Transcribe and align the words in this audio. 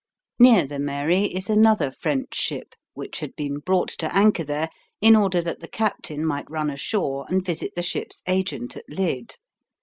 Near 0.39 0.65
the 0.65 0.79
Mary 0.79 1.25
is 1.25 1.47
another 1.47 1.91
French 1.91 2.33
ship, 2.33 2.73
which 2.95 3.19
had 3.19 3.35
been 3.35 3.59
brought 3.59 3.89
to 3.99 4.11
anchor 4.17 4.43
there 4.43 4.69
in 4.99 5.15
order 5.15 5.43
that 5.43 5.59
the 5.59 5.67
captain 5.67 6.25
might 6.25 6.49
run 6.49 6.71
ashore 6.71 7.27
and 7.29 7.45
visit 7.45 7.75
the 7.75 7.83
ship's 7.83 8.23
agent 8.25 8.75
at 8.75 8.89
Lydd. 8.89 9.37